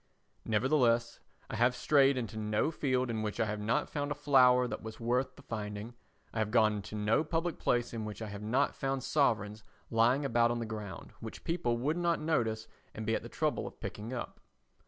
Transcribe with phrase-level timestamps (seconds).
[0.45, 4.67] Nevertheless, I have strayed into no field in which I have not found a flower
[4.67, 5.93] that was worth the finding,
[6.33, 10.25] I have gone into no public place in which I have not found sovereigns lying
[10.25, 13.79] about on the ground which people would not notice and be at the trouble of
[13.79, 14.39] picking up.